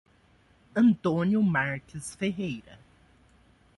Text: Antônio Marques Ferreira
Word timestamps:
Antônio 0.75 1.43
Marques 1.43 2.15
Ferreira 2.15 2.79